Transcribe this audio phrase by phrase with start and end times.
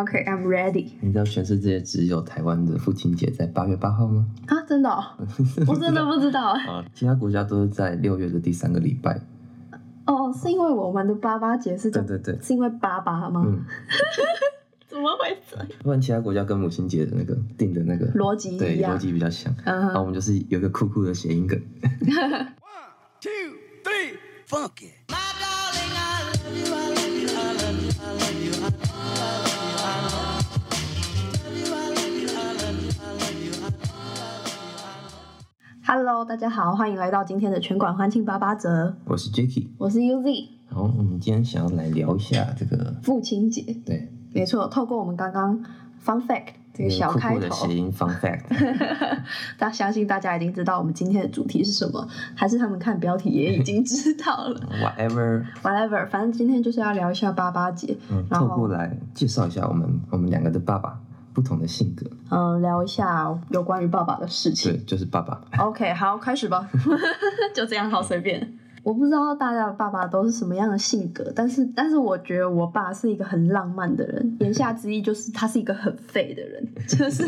[0.00, 0.86] OK，I'm ready。
[1.00, 4.26] 你知道全世界只有台湾的父亲节在八月八号吗？
[4.46, 5.02] 啊，真的、哦？
[5.66, 6.50] 我真的不知道。
[6.52, 9.20] 啊，其他国家都是在六月的第三个礼拜。
[10.06, 13.42] 哦，是因为我们的八八节是叫对对对，是因为八八吗？
[13.46, 13.64] 嗯，
[14.88, 15.66] 怎么会这样？
[15.82, 19.52] 不然其他国家跟母亲节的那个定的那个逻辑一对样逻辑比较像。
[19.64, 21.58] 嗯然后我哼，们就是有一个酷酷的谐音梗。
[22.00, 22.46] One
[23.20, 23.30] two,
[23.84, 24.16] three,
[24.48, 25.10] funk it.
[35.92, 40.48] Hello，大家好，欢迎来到今天的全馆欢庆八八折，我是 Jacky，我是 UZ。
[40.68, 45.60] 然后我们今天想要来聊一下这个，父亲节，对，没错，透过我们刚刚
[46.00, 47.34] fun fact 这个小开头。
[47.34, 48.44] 酷的谐，音 fun fact。
[49.58, 54.60] 大家相信大家已经知道我们今天的主题是什么，还是他们看标题也已经知道了。
[54.80, 61.00] Whatever，？Whatever，反正今天就是要聊一下八八节，嗯，然后透过来介绍一下我们我们两个的爸爸
[61.32, 62.06] 不同的性格。
[62.30, 64.80] 嗯，聊一下有关于爸爸的事情对。
[64.86, 65.40] 就是爸爸。
[65.58, 66.68] OK，好，开始吧，
[67.54, 68.56] 就这样，好随便。
[68.82, 77.22] 我不知道大家的爸爸都是什么样的性格，但是但是我觉得我爸是一个很浪漫的人， 言下之意就是他是一个很废的人，就是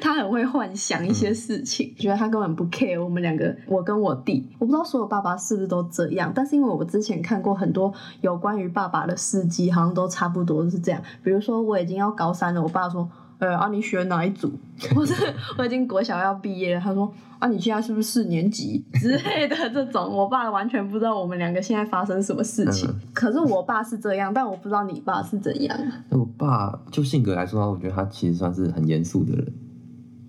[0.00, 11.02] 他很会幻想一些事情，觉得他根本不 care 我们两个，我跟我弟，我不知道所有爸爸是不是都这样，但是因为我之前看过很多有关于爸爸的事迹，好像都差不多是这样。
[11.24, 13.10] 比如说我已经要高三了，我爸说。
[13.42, 14.52] 呃，啊，你学哪一组？
[14.94, 15.14] 我是
[15.58, 20.08] 我已经国小要毕业了，他说啊，你现在是不是四年级之类的这种？
[20.16, 22.88] 我爸完全不知道我们两个现在发生什么事情。
[22.88, 25.76] 嗯可是我爸是这样，但我不知道你爸是怎样。
[26.10, 29.52] 我爸就性格来说，我觉得他其实算是很严肃的人。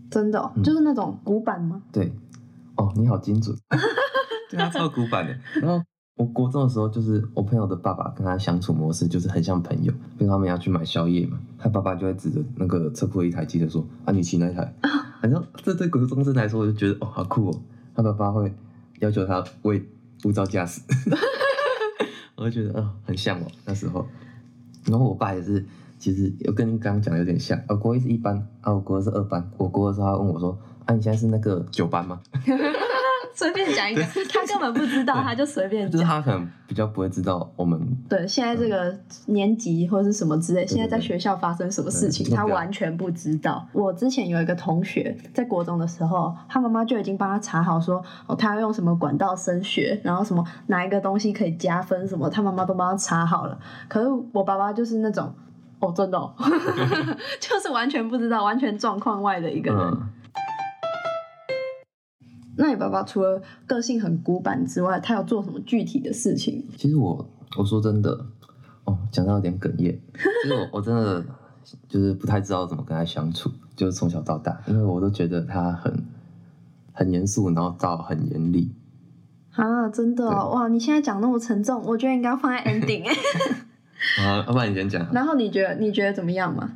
[0.09, 1.83] 真的、哦，嗯就是那种古板吗？
[1.91, 2.11] 对，
[2.77, 3.55] 哦，你好精准，
[4.49, 5.35] 对他超古板的。
[5.61, 5.83] 然后
[6.15, 14.73] 我国中的时候，就是我朋友的爸爸跟他相处模式就是很像朋友，比如他们要去买宵夜嘛，他爸爸就会指着那个车库的一台机车说：“啊，你骑那一台。”
[15.21, 17.61] 反正这对国中生来说，我就觉得哦，好酷哦。
[17.95, 18.53] 他爸爸会
[18.99, 19.83] 要求他为
[20.23, 20.81] 无照驾驶，
[22.37, 24.05] 我就觉得哦，很向往那时候。
[24.85, 25.65] 然后我爸也是，
[25.97, 27.57] 其实有跟您刚刚讲的有点像。
[27.67, 29.49] 啊，国一是一班，啊，我国二是二班。
[29.57, 30.55] 我国二的时候，他问我说
[30.85, 32.19] ：“啊，你现在是那个九班吗
[33.35, 36.03] 随便讲一个，他根本不知道，他就随？”便就是。
[36.03, 38.95] 他可能比较不会知道我们对，现在这个
[39.27, 43.67] 年级或者是什么之类，现在在学校发生什么事情，他完全不知道。
[43.73, 53.57] 我之前有一个同学在国中的时候，他妈妈就已经帮他查好说，哦，他要用什么管道升学，然后什么哪一个东西可以加分什么，他妈妈都帮他查好了。
[53.87, 55.33] 可是我爸爸就是那种，
[55.79, 56.33] 哦，真的、哦，
[57.39, 59.81] 就是完全不知道，完全状况外的一个人。
[59.81, 60.01] 嗯，
[62.55, 66.63] 那你爸爸除了个性很古板之外，他有做什么具体的事情？
[66.77, 67.27] 其实我
[67.57, 68.25] 我说真的，
[68.85, 69.99] 哦，讲到有点哽咽。
[70.43, 71.23] 其实我我真的
[71.87, 76.05] 就是不太知道怎么跟他相处，就是从小到大，因为我都觉得他很
[76.91, 78.71] 很严肃，然后到很严厉。
[79.55, 80.67] 啊，真的、哦、哇！
[80.67, 83.13] 你现在讲那么沉重，我觉得应该放在 ending 哎。
[84.25, 85.07] 啊，要不然你先讲。
[85.13, 86.71] 然后你觉得你觉得怎么样嘛？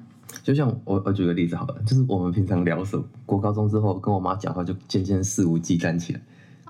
[0.48, 6.22] 就像我我举个例子好了，就是我们平常聊什么，国高中之后跟我妈讲话就渐渐肆无忌惮起来，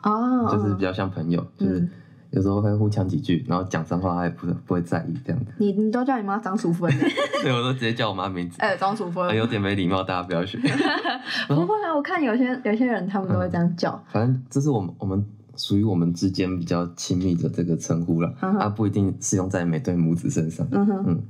[0.02, 1.90] 哦，就是比较像朋友，就是嗯
[2.32, 5.52] 有时候会互呛几句，然后讲脏话她也不不会在意这样子。
[5.60, 6.92] 你你都叫你妈张淑芬，
[7.44, 10.58] 对，我都直接叫我妈名字， 哎、张淑芬啊，有点没礼貌，大家不要学。
[11.48, 15.24] 不会啊，我看有些有些人他们都会这样叫，反正这是我们我们
[15.56, 20.68] 属于我们之间比较亲密的这个称呼了，嗯啊，不一定适用在每对母子身上。
[20.72, 21.24] 嗯哼，嗯，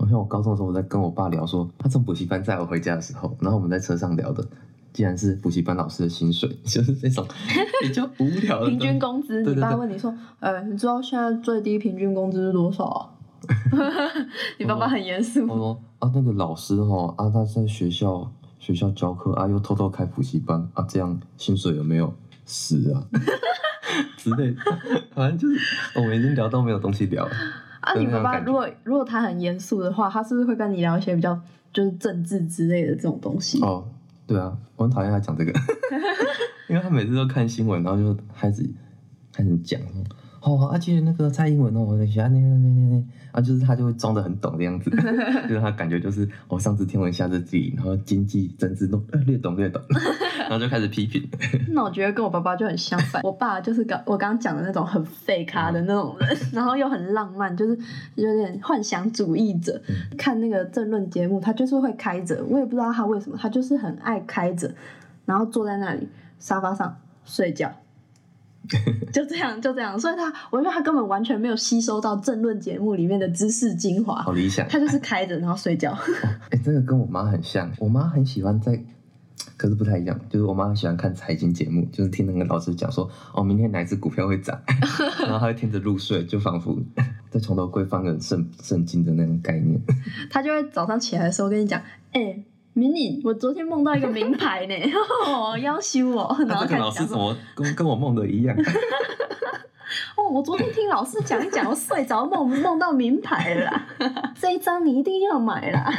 [0.00, 4.42] 好像我高中的时候，我在跟我爸聊说，他从补习班载我回家的时候，然后我们在车上聊的，
[4.94, 7.26] 竟然是补习班老师的薪水， 就是这种
[7.82, 13.10] 比较无聊的平均工资，你对对对爸问你说，呃，你知道现在最低平均工资是多少啊？
[14.58, 22.10] 你爸爸很严肃我，说啊，那个老师哦，啊，他在学校学校教课啊，又偷偷开补习班啊，这样薪水有没有
[22.46, 23.04] 死啊
[24.16, 24.56] 之类的？
[25.14, 27.30] 反正就是我们已经聊到没有东西聊了。
[27.80, 31.38] 啊，你爸爸如果如果他很严肃的话，他是不是会跟你聊一些比较
[31.72, 33.60] 就是政治之类的这种东西？
[33.62, 33.84] 哦，
[34.26, 35.52] 对啊，我很讨厌他讲这个，
[36.68, 38.68] 因为他每次都看新闻，然后就开始
[39.32, 40.04] 开始讲说，
[40.42, 44.90] 哦，而且那个蔡英文哦，我喜欢那那那那那，啊，就是他就会装的很懂的样子，
[45.48, 49.82] 就是他感觉就是我、上知天文下知地理，然后经济政治都、呃、略懂略懂，
[50.50, 51.30] 然后就开始批评，
[51.70, 53.22] 那我觉得跟我爸爸就很相反。
[53.22, 57.78] 我爸就是刚我刚刚讲的那种很废咖的那种人， 然后又很浪漫，就是
[58.16, 59.80] 有点幻想主义者。
[60.18, 64.68] 看那个政论节目，他就是会开着，我也不知道他为什么，他就是很爱开着，
[65.24, 66.08] 然后坐在那里
[66.40, 67.72] 沙发上睡觉。
[69.12, 74.66] 就这样就这样，所以他我觉得他根本完全没有吸收到政论节目里面的知识精华好，理想。
[74.68, 75.96] 他就是开着然后睡觉。
[76.50, 78.72] 哎、这个跟我妈很像，我妈很喜欢在，
[79.56, 84.58] 可是不太一样，就是我妈很喜欢看财经节目，就是听那个老师讲说，哦，明天哪一只股票会涨，
[85.20, 86.78] 然后她会听着入睡，就仿佛
[87.30, 89.80] 在床头柜放个圣圣经的那种概念。
[90.30, 91.80] 她就会早上起来的时候跟你讲，
[92.12, 92.42] 哎、
[92.72, 94.74] 明你，我昨天梦到一个名牌呢，
[95.26, 98.56] 哦，要修我，然后那这个老师怎么跟跟我梦的一样？
[100.16, 103.86] 哦，我昨天听老师讲一讲，我睡着梦梦到名牌了啦，
[104.40, 105.92] 这一张你一定要买啦。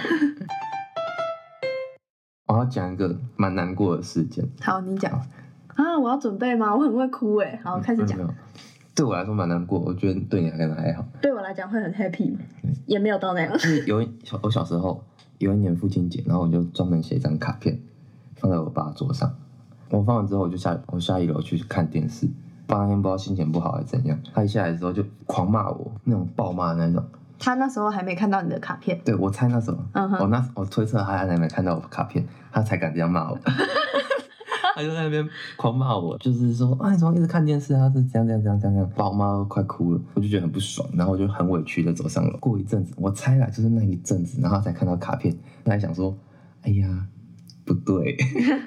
[2.51, 4.45] 我要讲一个蛮难过的事件。
[4.59, 5.09] 好，你讲
[5.73, 6.75] 啊，我要准备吗？
[6.75, 8.19] 我很会哭哎，好，开始讲
[8.93, 11.05] 对我来说蛮难过，我觉得对你来讲还好。
[11.21, 12.39] 对我来讲会很 happy 吗？
[12.85, 13.53] 也没有到那样。
[13.53, 15.01] 就是有一小我小时候
[15.37, 17.79] 有一年父亲节，然后我就专门写一张卡片
[18.35, 19.33] 放在我爸桌上。
[19.89, 22.27] 我放完之后，我就下我下一楼去看电视。
[22.67, 27.01] 爸那天不知道心情不好还是怎样，他一下来的时候就狂骂我，那种暴骂那种。
[27.43, 33.37] 他那时候还没看到你的卡片，对我猜那时候，嗯哼我那我推测他还没看到我卡片，他才敢这样骂我。
[34.73, 35.27] 他就在那边
[35.57, 37.91] 狂骂我，就是说啊，你怎么一直看电视啊？
[37.93, 42.37] 是这样这样这样这样这样，把我骂都快哭了，我就觉得很不爽，然后我就很委屈的走上楼。
[42.37, 45.35] 过一阵子，我猜啦，就是那一阵子，然后他才看到卡片，
[45.65, 46.15] 他还想说，
[46.61, 46.87] 哎呀，
[47.73, 48.17] 不对，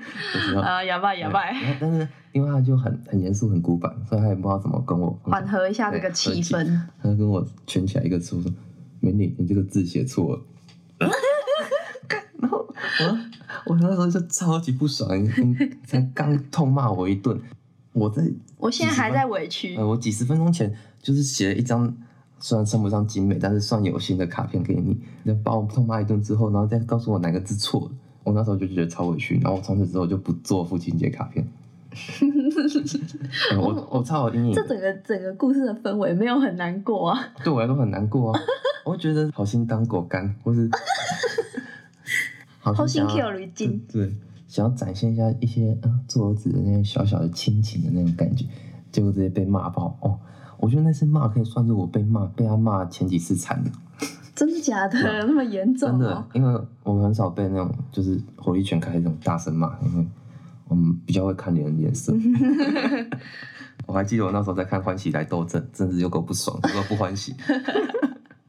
[0.63, 1.41] 啊，哑巴哑巴，
[1.81, 6.65] 但是因为他就很很严肃很古板，所以他也不知道怎么跟我缓和一下这个气氛。
[7.03, 8.51] 他就跟我圈起来一个字说
[9.01, 10.43] ：“美女，你这个字写错了。
[12.41, 12.67] ”然后
[13.01, 15.09] 我我那时候就超级不爽，
[15.87, 17.41] 才刚痛骂我一顿，
[17.93, 18.23] 我在
[18.57, 19.77] 我现在还在委屈。
[19.77, 21.95] 呃，我几十分钟前就是写了一张
[22.41, 27.91] 虽然称不上精美，但是算有心的卡片给你，你把我痛骂一顿之后，然后再告诉我哪个字错了，
[28.25, 31.47] 我那时候就觉得超委屈，然后我从此之后就不做父亲节卡片。
[33.53, 37.29] 呃 我我超有阴影，这整个整个故事的氛围没有很难过啊。
[37.45, 38.41] 对我来说很难过啊，
[38.85, 40.69] 我会觉得好心当狗干，或是
[42.59, 44.13] 好好心想要 Q 滤镜，对，
[44.49, 48.45] 想要展现一下一些嗯做儿子的那些小小的亲情的那种感觉，
[48.91, 50.19] 结果直接被骂爆哦。
[50.59, 53.71] 我觉得那次骂可以算是我被骂被他骂前几次惨的，
[54.35, 54.99] 真的假的？
[55.27, 60.07] 那么严重真的哦？，因为我很少被那种就是火力全开那种大声骂，因为
[60.69, 62.13] 我们比较会看人脸色。
[63.87, 67.35] 我还记得我那时候在看《欢喜来斗争》，真是有够不爽，有够不欢喜。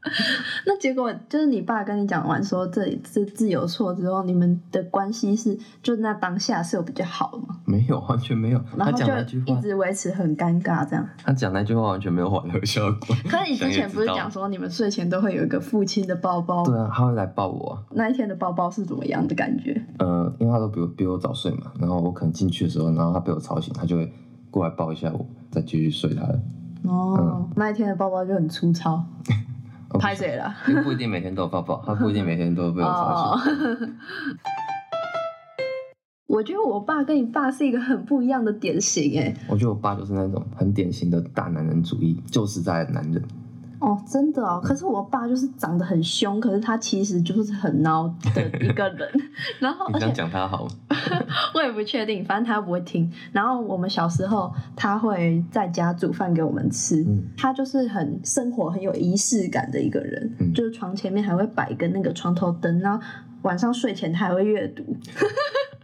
[0.66, 7.58] 那结果就是你爸跟你讲完说这这字有错之后，你们的关系是就那当下是有比较好的吗？
[7.64, 8.58] 没有，完全没有。
[8.58, 11.08] 他然后讲那句话，就一直维持很尴尬这样。
[11.24, 13.14] 他讲那句话完全没有缓和效果。
[13.28, 16.64] 可是你之前不是讲说你们睡前都会有一个父亲的抱抱？
[16.64, 19.80] 对啊，他会来抱我啊、那一天的抱抱是怎么样的感觉？
[19.98, 24.12] 呃，因为他都比我比我早睡嘛，然后我可能进去的时候，然后他被我吵醒，他就会
[24.50, 26.40] 过来抱一下我，再继续睡他的。
[26.84, 29.06] 哦，那一天的抱抱就很粗糙，哦
[29.98, 30.54] 拍谁了？
[30.68, 33.86] 因为不一定每天都有抱抱， 他不一定每天都被我发现。
[33.86, 33.88] 哦
[36.26, 39.32] 我觉得我爸跟你爸是一个很不一样的典型哎。
[39.48, 43.22] 我觉得我爸就是那种很典型的大男人主义，旧时代的男人。
[43.80, 44.60] 哦，真的哦。
[44.62, 49.08] 可是我爸就是长得很凶，可是他其实就是很孬的一个人。
[49.60, 50.70] 然后，你这样讲他好吗？
[51.54, 53.10] 我也不确定，反正他不会听。
[53.32, 57.02] 然后我们小时候，他会在家煮饭给我们吃。
[57.02, 63.04] 嗯他就是很生活很有仪式感的一个人，嗯就是床前面还会摆一个那个床头灯，然后
[63.42, 64.82] 晚上睡前他还会阅读，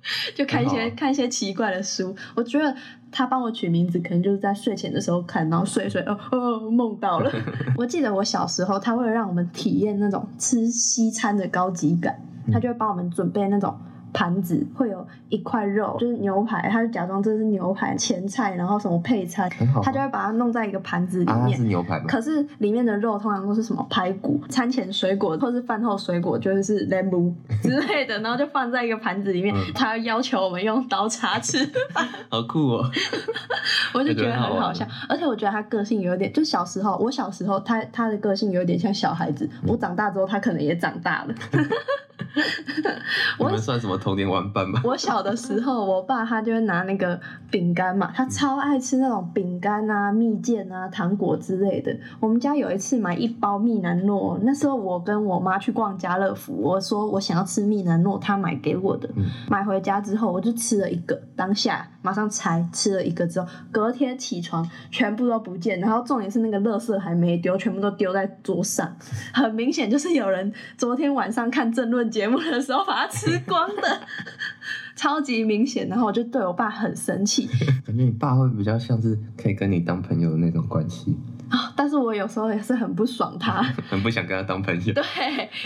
[0.35, 2.15] 就看一些、看一些奇怪的书。
[2.35, 2.75] 我觉得
[3.11, 7.31] 他帮我取名字，可能就是在睡前的时候看，然后睡一睡，哦哦梦到了。
[7.79, 12.21] 我记得我小时候，他为了让我们体验那种吃西餐的高级感，
[12.53, 13.77] 他就会帮我们准备那种。
[14.13, 21.65] 盘子会有一块肉，就是牛排，他就假装这是牛排、前菜，然后什么配菜很好啊他就会把它弄在一个盘子里面是。
[21.65, 22.05] 牛排吗？
[22.07, 29.55] 可是里面的肉通常都是什么排骨、餐前水果或是饭后水果，就是 lemon 之类的，然后就放在一个盘子里面。
[29.57, 31.59] 嗯他要求我们用刀叉吃，
[32.29, 32.91] 好酷哦！
[33.95, 34.87] 我就觉得很好笑。
[35.09, 41.35] 而且我觉得他个性有点，就小时候，我小时候他他的个性有点像小孩子，嗯我长大之后他可能也长大了。
[43.39, 44.81] 你们算什么童年玩伴吧？
[44.85, 47.19] 我小的时候，我爸他就会拿那个
[47.51, 51.95] 饼干嘛，他超爱吃那种饼干啊、蜜饯啊、糖果之类的。
[52.21, 59.09] 我们家有一次买一包蜜兰诺，那时候我跟我妈去逛家乐福，我说我想要吃蜜兰诺，他买给我的。
[59.17, 68.97] 嗯买回家之后，我就吃了一个，当下马上拆，吃了一个之后，隔天起床全部都不见，然后重点是那个垃圾还没丢，全部都丢在桌上，
[69.35, 73.83] 很明显就是有人昨天晚上看政论节目的时候把它吃光的。
[74.95, 77.49] 超级明显，然后我就对我爸很生气
[77.85, 81.17] 感觉你爸会比较像是可以跟你当朋友的那种关系，
[81.49, 83.63] 啊，但是我有时候也是很不爽他。
[83.91, 84.95] 很不想跟他当朋友。
[84.95, 85.03] 对，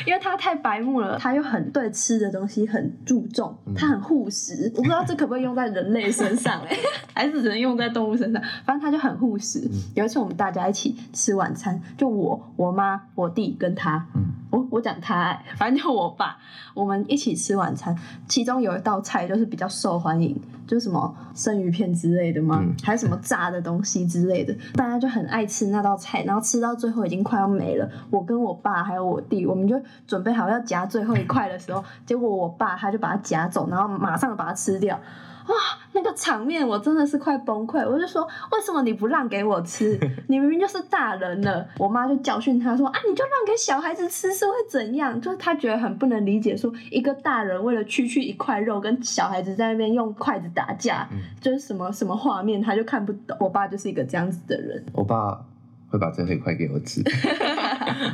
[0.06, 4.72] 因为他太白目了，他又很对吃的东西很注重，他很护食。
[4.76, 6.76] 我不知道这可不可以用在人类身上、欸，
[7.12, 8.40] 还是只能用在动物身上。
[8.64, 9.68] 反正他就很护食。
[9.94, 16.36] 有一次我们大家一起吃晚餐，就我、我妈、我弟跟他，嗯我我讲他、欸，反正就我爸，
[16.74, 17.96] 我们一起吃晚餐。
[18.28, 27.90] 其中有一道菜就是比较受欢迎，就是什么生鱼片之类的嘛，嗯还有什么炸的东西之类的，大家就很爱吃那道菜，然后吃到最后已经快要没了。
[28.10, 34.98] 我跟我爸还有我弟，我们就准备好要夹最后一块的时候，结果我爸他就把它夹走，然后马上把它吃掉。
[35.46, 35.54] 哇，
[35.92, 37.78] 那个场面我真的是快崩溃！
[37.88, 39.98] 我就说，为什么你不让给我吃？
[40.28, 41.66] 你明明就是大人了。
[41.78, 45.20] 我妈就教训他说啊，你就让给小孩子吃是会怎样？
[45.20, 53.36] 就是他觉得很不能理解，说一个大人为了区区一块肉，跟小孩子在那边用筷子打架，嗯就是什么什么画面，他就看不懂。
[53.40, 54.84] 我爸就是一个这样子的人。
[54.92, 55.40] 我爸
[55.88, 57.02] 会把最后一块给我吃，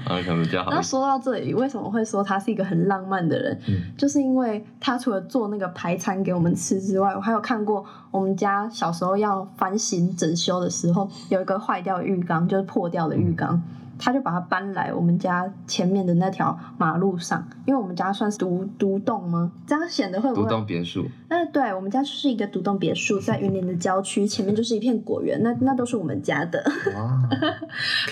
[0.06, 0.82] 然后可能比较好然后一点。
[0.82, 3.58] 说到这里，为什么会说他是一个很浪漫的人？
[3.68, 13.62] 嗯就是因为他除了做那个排餐给我们吃之外，我还有看过我们家小时候要翻新整修的时候，有一个坏掉的浴缸，就是破掉的浴缸。
[13.98, 19.52] 他就把它搬来我们家前面的那条马路上，因为我们家算是独独栋吗？
[19.64, 20.50] 这样显得会不会独会？
[20.50, 26.64] 栋别墅，嗯，对，我们家就是一个独栋别墅，在云林的郊区，前面就是一片果园，那那都是我们家的。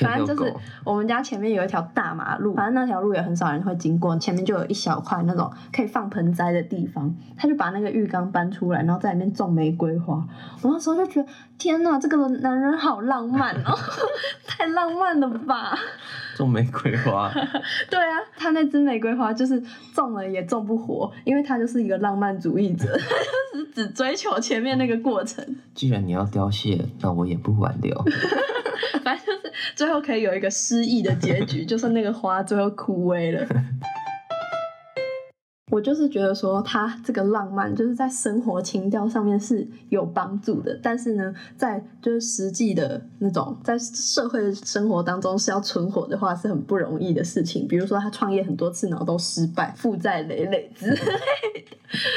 [0.01, 0.55] 反正就是。
[0.83, 10.15] 我们家前面有一条大马路，反正那条路也很少人会经过，前面就有一小块那种可以放盆栽的地方，他就把那个浴缸搬出来，然后在里面种玫瑰花。
[10.63, 13.79] 我那时候就觉得，天哪，这个男人好浪漫哦，
[14.47, 15.79] 太浪漫了吧？
[16.35, 17.31] 种玫瑰花，
[17.91, 19.63] 对啊，他那只玫瑰花就是
[19.95, 25.45] 种了也种不活，因为他就是一个浪漫主义者， 他就是只追求前面那个过程。
[25.75, 27.95] 既然你要凋谢，那我也不挽留。
[29.03, 33.47] 反正就是最后可以有一个失意的结局，就是那个花最后枯萎了。
[35.71, 47.69] 我就是觉得说，他这个浪漫就是在生活情调上面是有帮助的，但是呢，在就是实际的那种在社会生活当中是要存活的话，是很不容易的事情。
[47.69, 51.13] 比如说他创业很多次，然后都失败，负债累累之类的，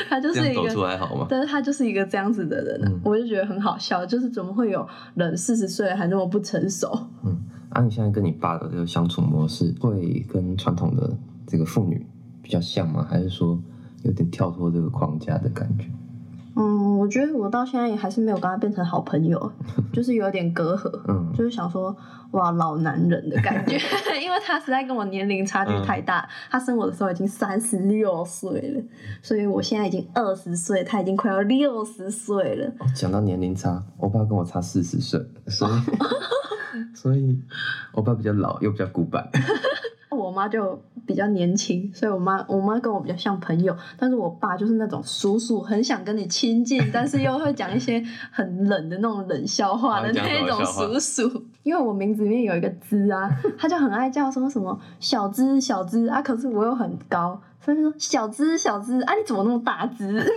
[0.09, 1.27] 他就是一个这样走出来好吗？
[1.29, 6.91] 但是他就是一个这样子的人、啊，嗯我就觉得很好笑，就是怎么会有人四十岁还那么不成熟？
[7.23, 12.03] 嗯，啊，你现在跟你爸的这个相处模式，会跟传统的这个妇女
[12.43, 13.07] 比较像吗？
[13.09, 13.59] 还是说
[14.03, 15.85] 有点跳脱这个框架的感觉？
[16.55, 19.51] 嗯，我觉得我到现在也还是没有跟他变成好朋友，
[19.91, 21.95] 就是有点隔阂，嗯就是想说
[22.33, 23.75] 哇老男人的感觉，
[24.21, 28.83] 因为他实在跟我年龄差距太大，他生我的时候已经三十六岁了，
[29.23, 32.67] 所以我现在已经二十岁，他已经快要六十岁了。
[32.79, 35.71] 哦讲到年龄差，我爸跟我差四十岁，所以
[36.93, 37.39] 所以
[37.93, 39.27] 我爸比较老又比较古板。
[40.13, 51.45] 我妈就比较年轻，所以我妈我妈跟我比较像朋友，但是我爸就是那种叔叔，很想跟你亲近，但是又会讲一些很冷的那种冷笑话的那种叔叔。
[51.63, 60.21] 因为我名字里面有一个“滋”啊，他就很爱叫什么什么小资小资啊，可是我又很高，所以就说小资小资啊，你怎么那么大只？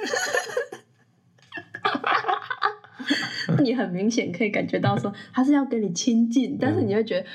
[3.63, 7.27] 你很明显可以感觉到说他是要跟你亲近，但是你会觉得，哦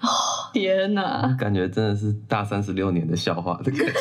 [0.52, 1.34] 天哪！
[1.38, 3.92] 感觉真的是大三十六年的笑话的感觉。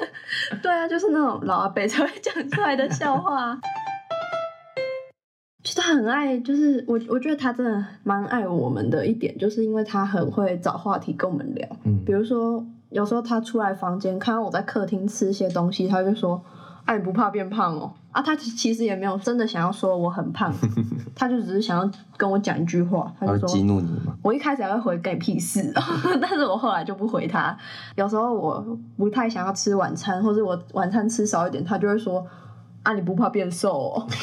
[0.62, 3.58] 对啊，就是那种老阿伯才会讲出来的笑话。
[5.62, 11.68] 就他很爱，就是我我觉得他真的蛮爱我们的一点，就是因为他很会找话题跟我们聊。
[11.84, 16.42] 嗯比如说，有时候他出来房间看到我在客厅吃一些东西，他就说
[16.88, 20.50] ：“啊，你不怕变胖哦？”啊，他其其实也没有真的想要说我很胖，
[21.14, 24.14] 他就只是想要跟我讲一句话，他就说激怒你吗？
[24.22, 25.70] 我一开始还会回干你屁事，
[26.20, 27.56] 但是我后来就不回他。
[27.96, 32.26] 有时候我不太想要吃晚餐，或者我晚餐吃少一点，他就会说
[32.82, 34.06] ：“啊，你不怕变瘦哦？”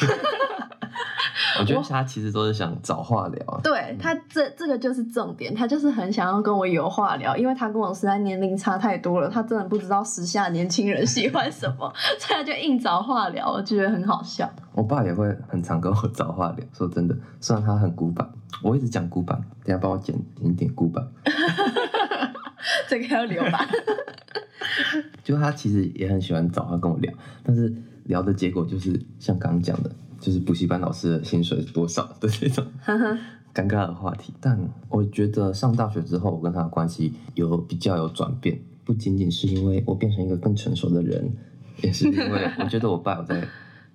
[1.58, 3.60] 我觉得他其实都是想找话聊啊。
[3.62, 14.50] 对他这这个就是重点，他就是很想要跟我有话聊，因为他跟我实在年龄差太多了，他真的不知道时下年轻人喜欢什么， 所以他就硬找话聊，我觉得很好笑。
[14.72, 16.66] 我爸也会很常跟我找话聊。
[16.72, 18.28] 说真的，虽然他很古板，
[18.62, 21.06] 我一直讲古板，等下帮我剪剪一点古板。
[22.88, 23.66] 这个要留吧？
[25.24, 27.72] 就他其实也很喜欢找他跟我聊，但是
[28.04, 29.90] 聊的结果就是像刚刚讲的，
[30.26, 32.66] 就是补习班老师的薪水是多少的这种
[33.54, 34.34] 尴尬的话题。
[34.40, 41.32] 但我觉得上大学之后，我跟他的关系有比较有转变，不仅仅是因为我变成一个更成熟的人，
[41.80, 43.46] 也是因为我觉得我爸有在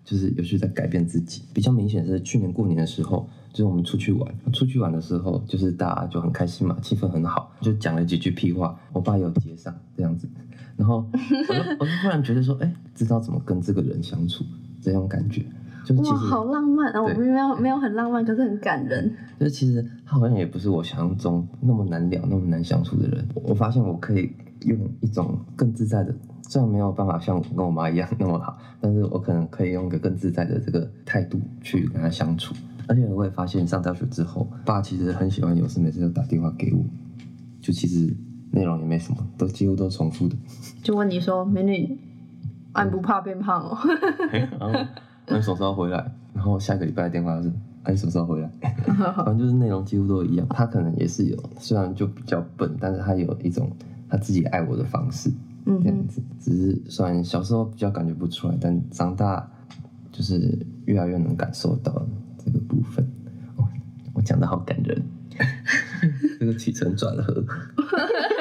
[0.05, 1.41] 就是有去在改变自己。
[1.53, 10.29] 比较明显是去年过年的时候，就是我们出去玩，出去玩的时候，就是大家就很开心嘛，气氛很好，就讲了几句屁话，我爸有接上这样子，
[10.77, 14.45] 然后我就我就忽然觉得说，哎、知道怎么跟这个人相处，
[14.81, 15.45] 这种感觉，
[15.83, 17.01] 就是其哇，好浪漫啊！
[17.01, 19.11] 我对没有没有很浪漫，可是很感人。
[19.39, 23.27] 就是其实他好像也不是我想象中那么难聊、那么难相处的人。
[23.35, 24.31] 我我发现我可以
[24.65, 32.53] 用一种更自在的，虽然没有办法像我跟我妈一样那么好，但是我可能可以用一个更自在的这个态度去跟他相处。
[32.87, 36.83] 而且我也发现上大学之后，爸其实很喜欢有事没事就打电话给我，
[37.61, 38.13] 就其实
[38.51, 40.35] 内容也没什么，都几乎都重复的。
[40.83, 41.97] 就问你说，美女，
[42.73, 43.77] 啊，你不怕变胖哦？
[44.59, 44.79] 然后
[45.31, 46.11] 那你什么时候回来？
[46.33, 47.47] 然后下个礼拜的电话是，
[47.83, 48.49] 啊你什么时候回来？
[49.15, 50.45] 反正就是内容几乎都一样。
[50.49, 53.71] 他可能也是有，虽然就比较笨，但是他有一种
[54.09, 55.31] 他自己爱我的方式，
[55.65, 56.21] 嗯，这样子。
[56.39, 59.49] 只是虽然小时候比较感觉不出来，但长大
[60.11, 62.05] 就是越来越能感受到
[62.43, 63.05] 这个部分。
[63.55, 63.65] 哦，
[64.13, 65.03] 我讲的好感人，
[66.39, 67.43] 这个起承转合。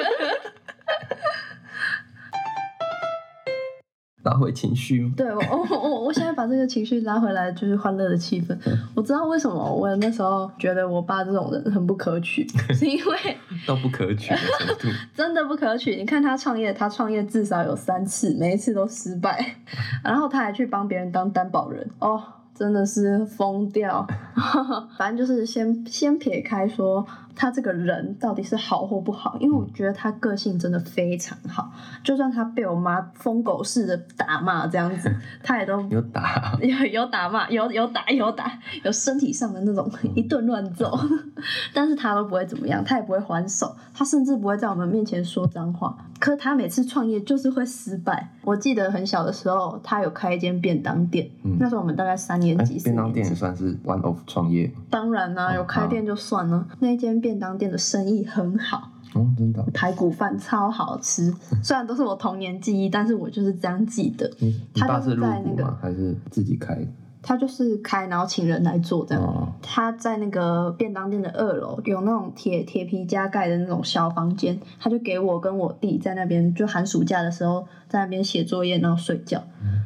[4.23, 5.13] 拉回情绪吗？
[5.17, 8.57] 对我我我我现在把这个情绪拉回来，就是欢乐的气氛。
[8.95, 13.37] 我知道为什么我那时候觉得我爸这种人很不可取， 是因为
[13.67, 14.89] 到不可取的程度。
[15.15, 15.97] 真的不可取。
[15.97, 19.57] 你看他创业，他创业至少有三次，每一次都失败，
[20.05, 22.23] 然后他还去帮别人当担保人，哦，
[22.55, 24.07] 真的是疯掉。
[24.99, 31.71] 反正就是先先撇开说他这个人到底是好或不好，因为我觉得他个性真的非常好，
[32.05, 40.97] 就算他被我妈疯狗似的打骂这样子， 他也都有打， 有有打骂，有有打有打，有身体上的那种一顿乱揍，
[41.75, 45.97] 但是他都不会怎么样，他也不会还手，他甚至不会在我们面前说脏话。
[46.19, 48.31] 可他每次创业就是会失败。
[48.43, 53.35] 我记得很小的时候，他有开一间便当店，嗯那时候我们大概三年哎级、便当店也。
[53.35, 56.67] 算是 one of 创业当然啦、哦有开店就算了。
[56.81, 59.67] 那间便当店的生意很好，哦，真的哦。
[59.75, 61.33] 排骨饭超好吃。
[61.63, 64.31] 虽然都是我童年记忆，但是我就是这样记得。
[64.39, 65.71] 你你他就是入在那个？
[65.81, 66.87] 还是自己开？
[67.23, 69.23] 他就是开，然后请人来做这样。
[69.23, 79.43] 哦，他在那个便当店的二楼有那种铁铁皮加盖的那种小房间，他就给我跟我弟在那边，就寒暑假的时候在那边写作业，然后睡觉。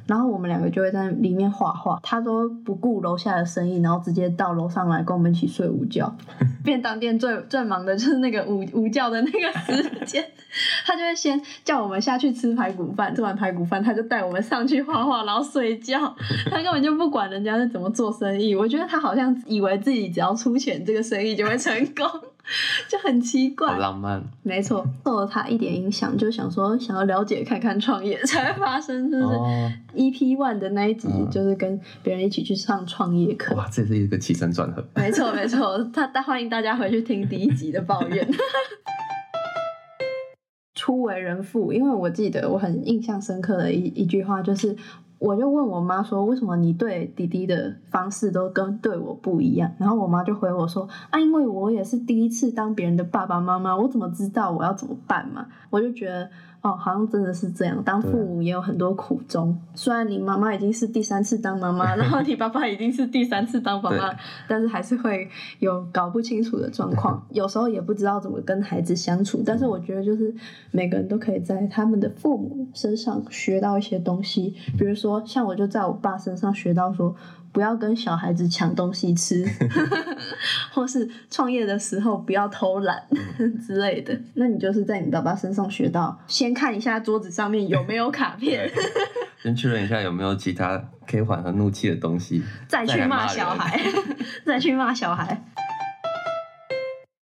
[0.07, 6.15] 然后我们两个就会在里面画画，他都不顾楼下的生意，然后直接到楼上来跟我们一起睡午觉。
[6.63, 10.23] 便当店最最忙的就是那个午午觉的那个时间，
[10.85, 16.15] 他就会先叫我们下去吃排骨饭，吃完排骨饭他就带我们上去画画，然后睡觉。
[16.51, 22.07] 他根本就不管人家是怎么做生意，我觉得他好像以为自己只要出钱，这个生意就会成功，
[22.89, 23.79] 就很奇怪好。
[23.79, 33.55] 浪漫没错，受了他一点影响，就想说想要了解看看创业才会发生，是不是、哦！EP One 的那一集嗯就是跟别人一起去上创业课。
[33.55, 34.87] 哇，这是一个起承转合。
[34.95, 38.29] 没错没错，他他欢迎大家回去听第一集的抱怨。
[40.75, 44.77] 初为人父，因为我记得我很印象深刻的一一句话就是。
[45.25, 49.73] 我就问我妈说，为什么你对弟弟的方式都跟对我不一样？
[49.79, 55.47] 然后我妈就回我说，啊，因为我也是第一次当别人的爸爸妈妈，我怎么知道我要怎么办嘛？
[55.71, 56.29] 我就觉得，
[56.65, 59.55] 哦，好像真的是这样，当父母也有很多苦衷。
[59.75, 64.17] 虽然你妈妈已经是第三次当妈妈，然后你爸爸已经是第三次当爸爸，
[64.49, 69.43] 但是还是会有搞不清楚的状况， 有时候也不知道怎么跟孩子相处。
[69.45, 70.35] 但是我觉得，就是
[70.71, 77.15] 每个人都可以在他们的父母身上学到一些东西，比如说像我就在我爸身上学到说。
[77.55, 79.47] 不要跟小孩子抢东西吃，
[80.75, 83.01] 或是创业的时候不要偷懒
[83.65, 84.21] 之类的。
[84.35, 88.69] 那你就是在你爸爸身上学到，先看一下桌子上面有没有卡片，
[89.41, 93.81] 先确认一下有没有其他可以缓和怒气的东西，再去骂小孩，
[94.45, 95.45] 再去骂小孩。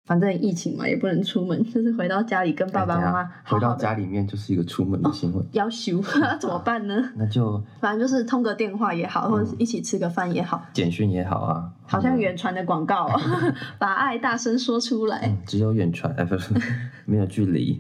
[0.08, 6.02] 反正疫情嘛，也不能出门， 就是回到家里跟爸爸妈妈哎回到家里面就是一个出门的行为，要求，
[6.40, 6.96] 怎么办呢？
[7.18, 13.22] 那就 反正就是通个电话也好，或者是一起吃个饭也好，简讯也好啊，好像远传的广告、哦，
[13.78, 15.20] 把爱大声说出来。
[15.28, 16.54] 嗯只有远传，哎，不是
[17.06, 17.80] 没有距离。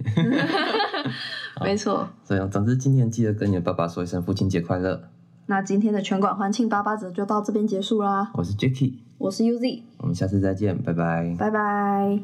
[1.62, 2.08] 没错。
[2.24, 5.02] 所以，总之今天记得跟你的爸爸说一声父亲节快乐。
[5.48, 8.30] 那今天的全馆欢庆八八折就到这边结束啦。
[8.34, 11.36] 我是 Jacky，我是 UZ，我们下次再见，拜拜。
[11.38, 12.20] 拜拜。